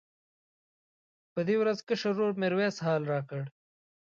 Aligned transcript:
په 1.33 1.39
دې 1.47 1.55
ورځ 1.61 1.77
کشر 1.87 2.11
ورور 2.15 2.33
میرویس 2.41 2.75
حال 2.85 3.01
راوکړ. 3.11 3.43